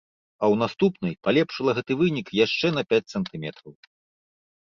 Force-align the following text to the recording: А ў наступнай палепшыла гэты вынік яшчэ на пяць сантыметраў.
А 0.41 0.43
ў 0.45 0.55
наступнай 0.61 1.13
палепшыла 1.25 1.75
гэты 1.79 1.97
вынік 2.01 2.27
яшчэ 2.45 2.67
на 2.79 2.85
пяць 2.93 3.11
сантыметраў. 3.15 3.71